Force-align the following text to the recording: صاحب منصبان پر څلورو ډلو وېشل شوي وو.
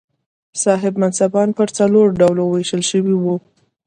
صاحب 0.63 0.93
منصبان 1.01 1.49
پر 1.57 1.67
څلورو 1.77 2.15
ډلو 2.21 2.43
وېشل 2.49 2.81
شوي 2.91 3.15
وو. 3.17 3.35